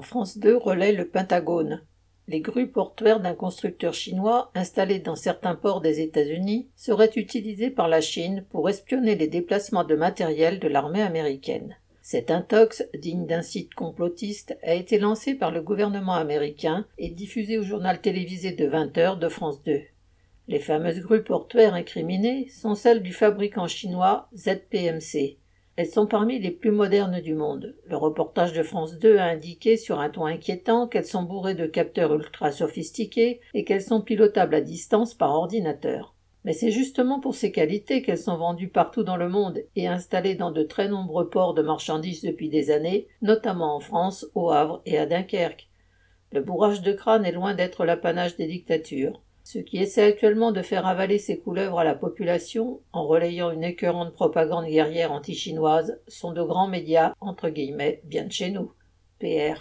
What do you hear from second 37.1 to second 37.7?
pour ces